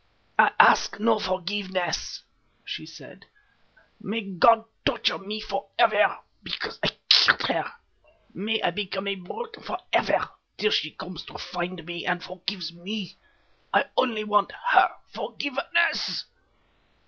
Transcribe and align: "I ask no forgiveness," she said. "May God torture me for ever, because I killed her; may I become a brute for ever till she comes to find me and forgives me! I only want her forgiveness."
"I 0.39 0.49
ask 0.59 0.99
no 0.99 1.19
forgiveness," 1.19 2.23
she 2.65 2.87
said. 2.87 3.27
"May 3.99 4.21
God 4.21 4.63
torture 4.83 5.19
me 5.19 5.39
for 5.39 5.67
ever, 5.77 6.17
because 6.41 6.79
I 6.83 6.97
killed 7.07 7.43
her; 7.43 7.71
may 8.33 8.59
I 8.63 8.71
become 8.71 9.07
a 9.07 9.13
brute 9.13 9.57
for 9.63 9.77
ever 9.93 10.27
till 10.57 10.71
she 10.71 10.89
comes 10.89 11.23
to 11.25 11.37
find 11.37 11.85
me 11.85 12.07
and 12.07 12.23
forgives 12.23 12.73
me! 12.73 13.15
I 13.71 13.89
only 13.95 14.23
want 14.23 14.51
her 14.71 14.89
forgiveness." 15.13 16.25